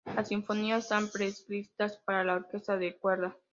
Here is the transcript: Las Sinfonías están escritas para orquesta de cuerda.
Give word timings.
Las 0.15 0.29
Sinfonías 0.29 0.85
están 0.85 1.11
escritas 1.27 1.97
para 1.99 2.33
orquesta 2.33 2.75
de 2.75 2.97
cuerda. 2.97 3.37